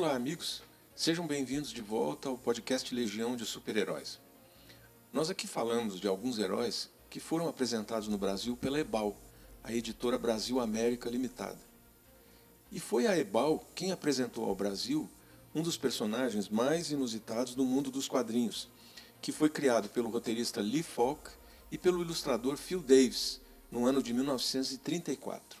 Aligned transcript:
Olá, 0.00 0.14
amigos. 0.14 0.62
Sejam 0.94 1.26
bem-vindos 1.26 1.72
de 1.72 1.82
volta 1.82 2.28
ao 2.28 2.38
podcast 2.38 2.94
Legião 2.94 3.34
de 3.34 3.44
Super-Heróis. 3.44 4.20
Nós 5.12 5.28
aqui 5.28 5.48
falamos 5.48 5.98
de 5.98 6.06
alguns 6.06 6.38
heróis 6.38 6.88
que 7.10 7.18
foram 7.18 7.48
apresentados 7.48 8.06
no 8.06 8.16
Brasil 8.16 8.56
pela 8.56 8.78
Ebal, 8.78 9.16
a 9.60 9.72
editora 9.72 10.16
Brasil 10.16 10.60
América 10.60 11.10
Limitada. 11.10 11.58
E 12.70 12.78
foi 12.78 13.08
a 13.08 13.18
Ebal 13.18 13.66
quem 13.74 13.90
apresentou 13.90 14.44
ao 14.44 14.54
Brasil 14.54 15.10
um 15.52 15.62
dos 15.62 15.76
personagens 15.76 16.48
mais 16.48 16.92
inusitados 16.92 17.56
do 17.56 17.64
mundo 17.64 17.90
dos 17.90 18.06
quadrinhos, 18.06 18.68
que 19.20 19.32
foi 19.32 19.50
criado 19.50 19.88
pelo 19.88 20.10
roteirista 20.10 20.60
Lee 20.60 20.84
Falk 20.84 21.28
e 21.72 21.76
pelo 21.76 22.02
ilustrador 22.02 22.56
Phil 22.56 22.80
Davis 22.80 23.40
no 23.68 23.84
ano 23.84 24.00
de 24.00 24.14
1934. 24.14 25.60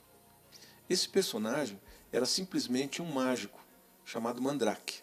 Esse 0.88 1.08
personagem 1.08 1.80
era 2.12 2.24
simplesmente 2.24 3.02
um 3.02 3.12
mágico 3.12 3.66
chamado 4.08 4.40
Mandrake. 4.40 5.02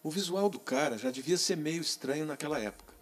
O 0.00 0.08
visual 0.08 0.48
do 0.48 0.60
cara 0.60 0.96
já 0.96 1.10
devia 1.10 1.36
ser 1.36 1.56
meio 1.56 1.82
estranho 1.82 2.24
naquela 2.24 2.56
época. 2.56 2.94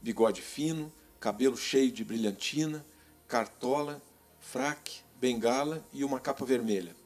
Bigode 0.00 0.40
fino, 0.40 0.90
cabelo 1.20 1.58
cheio 1.58 1.92
de 1.92 2.02
brilhantina, 2.02 2.82
cartola, 3.28 4.00
fraque, 4.40 5.00
bengala 5.20 5.84
e 5.92 6.02
uma 6.02 6.18
capa 6.18 6.46
vermelha. 6.46 6.96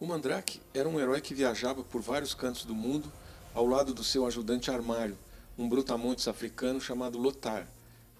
O 0.00 0.06
Mandrake 0.06 0.60
era 0.74 0.88
um 0.88 0.98
herói 0.98 1.20
que 1.20 1.32
viajava 1.32 1.84
por 1.84 2.02
vários 2.02 2.34
cantos 2.34 2.64
do 2.64 2.74
mundo 2.74 3.12
ao 3.54 3.64
lado 3.64 3.94
do 3.94 4.02
seu 4.02 4.26
ajudante 4.26 4.68
armário, 4.68 5.16
um 5.56 5.68
brutamontes 5.68 6.26
africano 6.26 6.80
chamado 6.80 7.18
Lotar, 7.18 7.68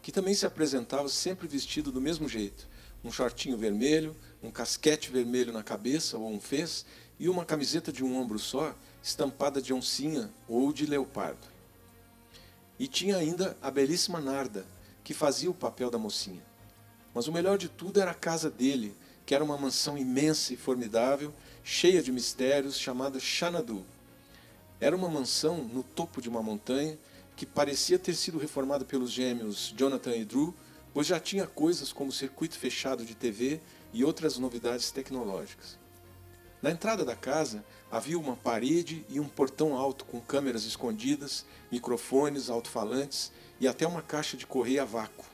que 0.01 0.12
também 0.12 0.33
se 0.33 0.47
apresentava 0.47 1.09
sempre 1.09 1.49
vestido 1.49 1.91
do 1.91 2.01
mesmo 2.01 2.29
jeito, 2.29 2.69
um 3.03 3.11
shortinho 3.11 3.57
vermelho, 3.57 4.17
um 4.41 4.51
casquete 4.51 5.11
vermelho 5.11 5.53
na 5.53 5.65
cabeça 5.65 6.17
ou 6.17 6.31
um 6.31 6.41
fez 6.41 6.87
e 7.19 7.28
uma 7.28 7.45
camiseta 7.45 7.92
de 7.92 8.05
um 8.05 8.17
ombro 8.17 8.39
só, 8.39 8.75
estampada 9.03 9.61
de 9.61 9.72
oncinha 9.72 10.31
ou 10.48 10.72
de 10.72 10.86
leopardo. 10.86 11.47
E 12.78 12.86
tinha 12.86 13.17
ainda 13.17 13.56
a 13.62 13.70
belíssima 13.70 14.20
Narda, 14.20 14.67
que 15.03 15.14
fazia 15.14 15.50
o 15.50 15.55
papel 15.55 15.91
da 15.91 15.98
mocinha. 15.98 16.42
Mas 17.14 17.27
o 17.27 17.33
melhor 17.33 17.56
de 17.56 17.69
tudo 17.69 18.00
era 18.00 18.11
a 18.11 18.14
casa 18.14 18.50
dele, 18.50 18.94
que 19.25 19.34
era 19.34 19.42
uma 19.42 19.56
mansão 19.56 19.97
imensa 19.97 20.53
e 20.53 20.56
formidável, 20.56 21.33
cheia 21.64 22.03
de 22.03 22.12
mistérios, 22.12 22.78
chamada 22.78 23.19
Xanadu. 23.19 23.84
Era 24.78 24.94
uma 24.94 25.09
mansão 25.09 25.64
no 25.64 25.83
topo 25.83 26.20
de 26.20 26.28
uma 26.28 26.42
montanha 26.42 26.98
que 27.34 27.47
parecia 27.47 27.98
ter 27.98 28.14
sido 28.14 28.39
reformada 28.39 28.84
pelos 28.84 29.11
gêmeos 29.11 29.72
Jonathan 29.77 30.14
e 30.14 30.25
Drew, 30.25 30.55
pois 30.92 31.06
já 31.06 31.19
tinha 31.19 31.47
coisas 31.47 31.92
como 31.92 32.12
circuito 32.12 32.59
fechado 32.59 33.05
de 33.05 33.14
TV 33.14 33.61
e 33.92 34.05
outras 34.05 34.39
novidades 34.39 34.91
tecnológicas. 34.91 35.78
Na 36.67 36.72
entrada 36.72 37.05
da 37.05 37.14
casa 37.14 37.64
havia 37.92 38.19
uma 38.19 38.34
parede 38.34 39.06
e 39.09 39.20
um 39.20 39.28
portão 39.28 39.77
alto 39.77 40.05
com 40.05 40.20
câmeras 40.20 40.64
escondidas, 40.64 41.47
microfones, 41.70 42.50
alto-falantes 42.50 43.31
e 43.61 43.69
até 43.69 43.86
uma 43.86 44.03
caixa 44.03 44.36
de 44.36 44.48
correio 44.48 44.83
a 44.83 44.84
vácuo. 44.84 45.25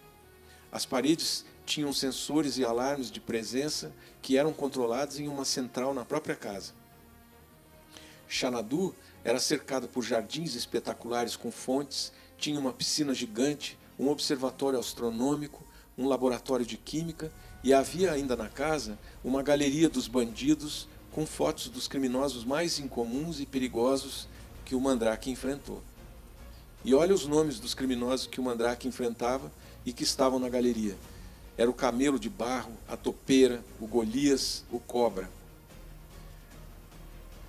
As 0.71 0.85
paredes 0.85 1.47
tinham 1.65 1.91
sensores 1.91 2.59
e 2.59 2.67
alarmes 2.67 3.11
de 3.11 3.19
presença 3.19 3.95
que 4.21 4.37
eram 4.37 4.53
controlados 4.53 5.19
em 5.19 5.27
uma 5.27 5.47
central 5.47 5.95
na 5.95 6.05
própria 6.05 6.37
casa. 6.37 6.75
Xanadu 8.29 8.95
era 9.25 9.41
cercado 9.41 9.89
por 9.89 10.05
jardins 10.05 10.55
espetaculares 10.55 11.35
com 11.35 11.51
fontes, 11.51 12.13
tinha 12.37 12.61
uma 12.61 12.75
piscina 12.75 13.15
gigante, 13.15 13.79
um 13.99 14.11
observatório 14.11 14.79
astronômico, 14.79 15.65
um 15.97 16.07
laboratório 16.07 16.67
de 16.67 16.77
química 16.77 17.33
e 17.65 17.73
havia 17.73 18.13
ainda 18.13 18.37
na 18.37 18.51
casa 18.51 18.99
uma 19.25 19.43
galeria 19.43 19.89
dos 19.89 20.07
bandidos 20.07 20.89
com 21.13 21.27
fotos 21.27 21.69
dos 21.69 21.87
criminosos 21.87 22.45
mais 22.45 22.79
incomuns 22.79 23.39
e 23.39 23.47
perigosos 23.47 24.27
que 24.65 24.75
o 24.75 24.81
Mandrake 24.81 25.31
enfrentou. 25.31 25.83
E 26.85 26.95
olha 26.95 27.15
os 27.15 27.27
nomes 27.27 27.61
dos 27.61 27.75
criminosos 27.75 28.27
que 28.27 28.41
o 28.41 28.43
Mandrake 28.43 28.89
enfrentava 28.89 29.53
e 29.85 29.93
que 29.93 30.03
estavam 30.03 30.39
na 30.39 30.49
galeria. 30.49 30.97
Era 31.57 31.71
o 31.71 31.75
camelo 31.75 32.19
de 32.19 32.29
barro, 32.29 32.73
a 32.89 32.97
topeira, 32.97 33.63
o 33.79 33.87
Golias, 33.87 34.65
o 34.73 34.81
cobra. 34.81 35.31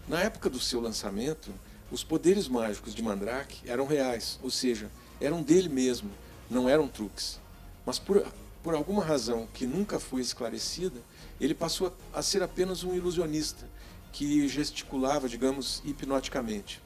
Na 0.08 0.20
época 0.22 0.50
do 0.50 0.60
seu 0.60 0.82
lançamento, 0.82 1.50
os 1.90 2.04
poderes 2.04 2.48
mágicos 2.48 2.94
de 2.94 3.02
Mandrake 3.02 3.62
eram 3.66 3.88
reais, 3.88 4.38
ou 4.44 4.50
seja, 4.50 4.92
eram 5.22 5.42
dele 5.42 5.70
mesmo, 5.70 6.12
não 6.50 6.68
eram 6.68 6.88
truques. 6.88 7.40
Mas 7.86 7.98
por, 7.98 8.26
por 8.64 8.74
alguma 8.74 9.04
razão 9.04 9.48
que 9.54 9.68
nunca 9.68 10.00
foi 10.00 10.22
esclarecida, 10.22 11.02
ele 11.40 11.54
passou 11.54 11.94
a 12.14 12.22
ser 12.22 12.42
apenas 12.42 12.84
um 12.84 12.96
ilusionista 12.96 13.70
que 14.14 14.48
gesticulava, 14.48 15.28
digamos, 15.28 15.82
hipnoticamente. 15.84 16.82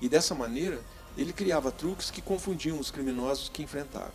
E 0.00 0.08
dessa 0.08 0.34
maneira, 0.34 0.80
ele 1.16 1.32
criava 1.32 1.70
truques 1.70 2.10
que 2.10 2.20
confundiam 2.20 2.78
os 2.78 2.90
criminosos 2.90 3.48
que 3.48 3.62
enfrentava. 3.62 4.12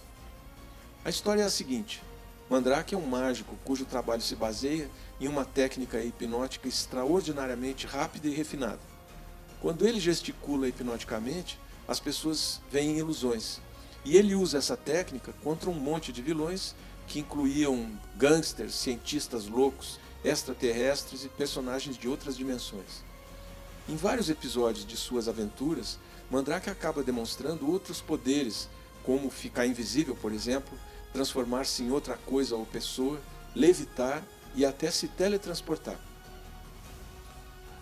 A 1.06 1.10
história 1.10 1.44
é 1.44 1.46
a 1.46 1.50
seguinte: 1.50 2.04
Mandrake 2.50 2.94
é 2.94 2.98
um 2.98 3.08
mágico 3.08 3.56
cujo 3.64 3.86
trabalho 3.86 4.22
se 4.22 4.36
baseia 4.36 4.90
em 5.22 5.30
uma 5.30 5.46
técnica 5.46 6.04
hipnótica 6.04 6.68
extraordinariamente 6.68 7.88
rápida 7.88 8.28
e 8.28 8.34
refinada. 8.34 8.80
Quando 9.62 9.88
ele 9.88 10.00
gesticula 10.00 10.68
hipnoticamente, 10.68 11.58
as 11.88 12.00
pessoas 12.00 12.60
veem 12.70 12.98
ilusões. 12.98 13.62
E 14.04 14.16
ele 14.18 14.36
usa 14.36 14.58
essa 14.58 14.76
técnica 14.76 15.34
contra 15.44 15.70
um 15.70 15.74
monte 15.74 16.12
de 16.12 16.22
vilões 16.22 16.76
que 17.08 17.20
incluíam 17.20 17.98
gangsters, 18.16 18.76
cientistas 18.76 19.48
loucos, 19.48 20.00
extraterrestres 20.24 21.24
e 21.24 21.30
personagens 21.30 21.98
de 21.98 22.08
outras 22.08 22.36
dimensões. 22.36 23.04
Em 23.88 23.96
vários 23.96 24.30
episódios 24.30 24.86
de 24.86 24.98
suas 24.98 25.30
aventuras, 25.30 25.98
Mandrake 26.30 26.70
acaba 26.70 27.02
demonstrando 27.02 27.72
outros 27.72 28.02
poderes, 28.02 28.68
como 29.04 29.30
ficar 29.30 29.66
invisível, 29.66 30.16
por 30.16 30.34
exemplo, 30.34 30.78
transformar-se 31.14 31.82
em 31.84 31.92
outra 31.92 32.18
coisa 32.18 32.56
ou 32.56 32.66
pessoa, 32.66 33.20
levitar 33.56 34.22
e 34.54 34.66
até 34.66 34.92
se 34.92 35.08
teletransportar. 35.08 35.98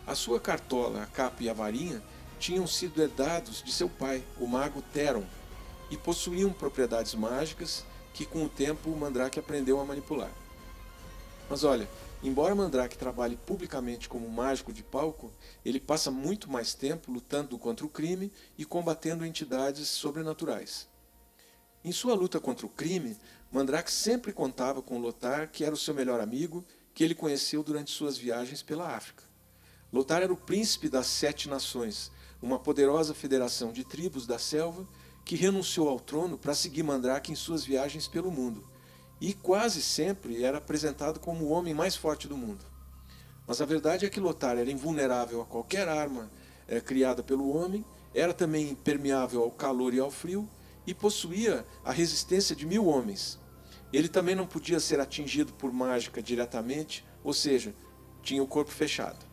A 0.05 0.13
sua 0.13 0.39
cartola, 0.39 1.01
a 1.01 1.05
capa 1.07 1.41
e 1.41 1.49
a 1.49 1.53
varinha 1.53 2.03
tinham 2.37 2.67
sido 2.67 3.01
herdados 3.01 3.63
de 3.63 3.73
seu 3.73 3.89
pai, 3.89 4.23
o 4.39 4.45
mago 4.45 4.83
Theron, 4.93 5.23
e 5.89 5.97
possuíam 5.97 6.53
propriedades 6.53 7.15
mágicas 7.15 7.83
que 8.15 8.25
com 8.25 8.45
o 8.45 8.49
tempo 8.49 8.89
o 8.89 8.97
Mandrake 8.97 9.37
aprendeu 9.37 9.77
a 9.77 9.83
manipular. 9.83 10.31
Mas 11.49 11.65
olha, 11.65 11.87
embora 12.23 12.55
Mandrake 12.55 12.97
trabalhe 12.97 13.35
publicamente 13.35 14.07
como 14.07 14.29
mágico 14.29 14.71
de 14.71 14.81
palco, 14.81 15.33
ele 15.65 15.81
passa 15.81 16.09
muito 16.09 16.49
mais 16.49 16.73
tempo 16.73 17.11
lutando 17.11 17.59
contra 17.59 17.85
o 17.85 17.89
crime 17.89 18.31
e 18.57 18.63
combatendo 18.63 19.25
entidades 19.25 19.89
sobrenaturais. 19.89 20.87
Em 21.83 21.91
sua 21.91 22.15
luta 22.15 22.39
contra 22.39 22.65
o 22.65 22.69
crime, 22.69 23.17
Mandrake 23.51 23.91
sempre 23.91 24.31
contava 24.31 24.81
com 24.81 24.97
Lothar, 24.97 25.51
que 25.51 25.65
era 25.65 25.75
o 25.75 25.77
seu 25.77 25.93
melhor 25.93 26.21
amigo, 26.21 26.63
que 26.93 27.03
ele 27.03 27.13
conheceu 27.13 27.61
durante 27.61 27.91
suas 27.91 28.17
viagens 28.17 28.63
pela 28.63 28.95
África. 28.95 29.25
Lothar 29.91 30.23
era 30.23 30.31
o 30.31 30.37
príncipe 30.37 30.87
das 30.87 31.07
Sete 31.07 31.49
Nações, 31.49 32.09
uma 32.41 32.57
poderosa 32.57 33.13
federação 33.13 33.73
de 33.73 33.83
tribos 33.83 34.25
da 34.25 34.39
selva 34.39 34.87
que 35.25 35.35
renunciou 35.35 35.89
ao 35.89 35.99
trono 35.99 36.37
para 36.37 36.53
seguir 36.53 36.83
Mandrake 36.83 37.31
em 37.31 37.35
suas 37.35 37.65
viagens 37.65 38.07
pelo 38.07 38.31
mundo, 38.31 38.63
e 39.19 39.33
quase 39.33 39.81
sempre 39.81 40.43
era 40.43 40.59
apresentado 40.59 41.19
como 41.19 41.45
o 41.45 41.49
homem 41.49 41.73
mais 41.73 41.95
forte 41.95 42.27
do 42.27 42.37
mundo. 42.37 42.63
Mas 43.47 43.59
a 43.59 43.65
verdade 43.65 44.05
é 44.05 44.09
que 44.09 44.19
Lothar 44.19 44.57
era 44.57 44.71
invulnerável 44.71 45.41
a 45.41 45.45
qualquer 45.45 45.89
arma 45.89 46.29
é, 46.67 46.79
criada 46.79 47.23
pelo 47.23 47.49
homem, 47.49 47.83
era 48.13 48.33
também 48.33 48.69
impermeável 48.69 49.41
ao 49.41 49.49
calor 49.49 49.95
e 49.95 49.99
ao 49.99 50.11
frio, 50.11 50.47
e 50.85 50.93
possuía 50.93 51.65
a 51.83 51.91
resistência 51.91 52.55
de 52.55 52.65
mil 52.65 52.85
homens. 52.85 53.39
Ele 53.91 54.07
também 54.07 54.35
não 54.35 54.45
podia 54.45 54.79
ser 54.79 54.99
atingido 54.99 55.53
por 55.53 55.73
mágica 55.73 56.21
diretamente, 56.21 57.03
ou 57.23 57.33
seja, 57.33 57.73
tinha 58.21 58.43
o 58.43 58.47
corpo 58.47 58.71
fechado. 58.71 59.25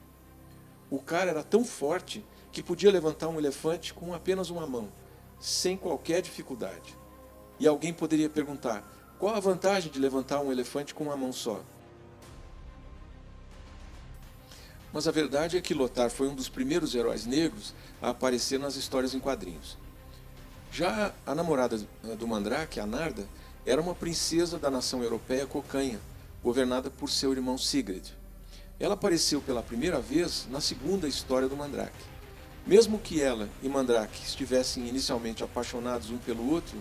O 0.90 0.98
cara 0.98 1.30
era 1.30 1.42
tão 1.42 1.64
forte 1.64 2.24
que 2.50 2.62
podia 2.62 2.90
levantar 2.90 3.28
um 3.28 3.38
elefante 3.38 3.92
com 3.92 4.14
apenas 4.14 4.48
uma 4.48 4.66
mão 4.66 4.88
sem 5.42 5.76
qualquer 5.76 6.22
dificuldade. 6.22 6.96
E 7.58 7.66
alguém 7.66 7.92
poderia 7.92 8.30
perguntar: 8.30 8.88
qual 9.18 9.34
a 9.34 9.40
vantagem 9.40 9.90
de 9.90 9.98
levantar 9.98 10.40
um 10.40 10.52
elefante 10.52 10.94
com 10.94 11.04
uma 11.04 11.16
mão 11.16 11.32
só? 11.32 11.60
Mas 14.92 15.08
a 15.08 15.10
verdade 15.10 15.56
é 15.56 15.60
que 15.60 15.74
Lothar 15.74 16.10
foi 16.10 16.28
um 16.28 16.34
dos 16.34 16.48
primeiros 16.48 16.94
heróis 16.94 17.26
negros 17.26 17.74
a 18.00 18.10
aparecer 18.10 18.60
nas 18.60 18.76
histórias 18.76 19.14
em 19.14 19.20
quadrinhos. 19.20 19.76
Já 20.70 21.12
a 21.26 21.34
namorada 21.34 21.78
do 22.18 22.28
Mandrake, 22.28 22.78
a 22.78 22.86
Narda, 22.86 23.26
era 23.66 23.80
uma 23.80 23.94
princesa 23.94 24.58
da 24.58 24.70
nação 24.70 25.02
europeia 25.02 25.46
Cocanha, 25.46 25.98
governada 26.42 26.90
por 26.90 27.10
seu 27.10 27.32
irmão 27.32 27.58
Sigrid. 27.58 28.04
Ela 28.78 28.94
apareceu 28.94 29.40
pela 29.40 29.62
primeira 29.62 30.00
vez 30.00 30.46
na 30.50 30.60
segunda 30.60 31.08
história 31.08 31.48
do 31.48 31.56
Mandrake. 31.56 32.11
Mesmo 32.66 32.98
que 32.98 33.20
ela 33.20 33.48
e 33.60 33.68
Mandrake 33.68 34.22
estivessem 34.24 34.86
inicialmente 34.86 35.42
apaixonados 35.42 36.10
um 36.10 36.18
pelo 36.18 36.48
outro, 36.48 36.78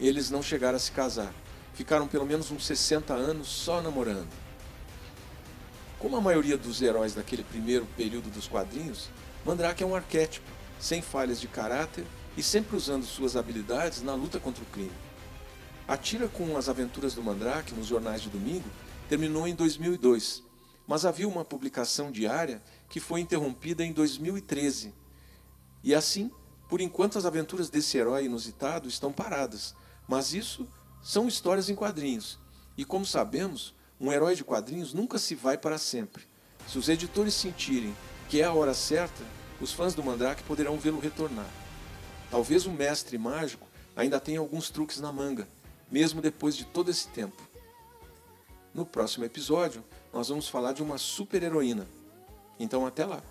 eles 0.00 0.30
não 0.30 0.42
chegaram 0.42 0.76
a 0.76 0.80
se 0.80 0.90
casar. 0.90 1.34
Ficaram 1.74 2.08
pelo 2.08 2.24
menos 2.24 2.50
uns 2.50 2.66
60 2.66 3.12
anos 3.12 3.46
só 3.46 3.82
namorando. 3.82 4.28
Como 5.98 6.16
a 6.16 6.20
maioria 6.20 6.56
dos 6.56 6.80
heróis 6.80 7.14
daquele 7.14 7.42
primeiro 7.42 7.86
período 7.96 8.30
dos 8.30 8.48
quadrinhos, 8.48 9.10
Mandrake 9.44 9.82
é 9.82 9.86
um 9.86 9.94
arquétipo, 9.94 10.48
sem 10.80 11.02
falhas 11.02 11.40
de 11.40 11.46
caráter 11.46 12.06
e 12.36 12.42
sempre 12.42 12.76
usando 12.76 13.04
suas 13.04 13.36
habilidades 13.36 14.00
na 14.00 14.14
luta 14.14 14.40
contra 14.40 14.62
o 14.62 14.66
crime. 14.66 14.92
A 15.86 15.96
tira 15.96 16.28
com 16.28 16.56
as 16.56 16.68
aventuras 16.68 17.14
do 17.14 17.22
Mandrake 17.22 17.74
nos 17.74 17.86
jornais 17.86 18.22
de 18.22 18.30
domingo 18.30 18.68
terminou 19.08 19.46
em 19.46 19.54
2002, 19.54 20.42
mas 20.86 21.04
havia 21.04 21.28
uma 21.28 21.44
publicação 21.44 22.10
diária 22.10 22.62
que 22.88 23.00
foi 23.00 23.20
interrompida 23.20 23.84
em 23.84 23.92
2013. 23.92 24.94
E 25.82 25.94
assim, 25.94 26.30
por 26.68 26.80
enquanto 26.80 27.18
as 27.18 27.24
aventuras 27.24 27.70
desse 27.70 27.96
herói 27.96 28.26
inusitado 28.26 28.88
estão 28.88 29.12
paradas, 29.12 29.74
mas 30.06 30.32
isso 30.32 30.68
são 31.02 31.28
histórias 31.28 31.68
em 31.70 31.74
quadrinhos. 31.74 32.38
E 32.76 32.84
como 32.84 33.06
sabemos, 33.06 33.74
um 34.00 34.12
herói 34.12 34.34
de 34.34 34.44
quadrinhos 34.44 34.92
nunca 34.92 35.18
se 35.18 35.34
vai 35.34 35.56
para 35.56 35.78
sempre. 35.78 36.24
Se 36.68 36.78
os 36.78 36.88
editores 36.88 37.34
sentirem 37.34 37.94
que 38.28 38.40
é 38.40 38.44
a 38.44 38.52
hora 38.52 38.74
certa, 38.74 39.24
os 39.60 39.72
fãs 39.72 39.94
do 39.94 40.04
Mandrake 40.04 40.42
poderão 40.42 40.76
vê-lo 40.76 41.00
retornar. 41.00 41.48
Talvez 42.30 42.66
o 42.66 42.70
mestre 42.70 43.16
mágico 43.16 43.66
ainda 43.96 44.20
tenha 44.20 44.38
alguns 44.38 44.70
truques 44.70 45.00
na 45.00 45.10
manga, 45.10 45.48
mesmo 45.90 46.20
depois 46.20 46.54
de 46.54 46.64
todo 46.64 46.90
esse 46.90 47.08
tempo. 47.08 47.42
No 48.74 48.84
próximo 48.84 49.24
episódio, 49.24 49.82
nós 50.12 50.28
vamos 50.28 50.48
falar 50.48 50.72
de 50.72 50.82
uma 50.82 50.98
super-heroína. 50.98 51.86
Então, 52.60 52.86
até 52.86 53.06
lá! 53.06 53.22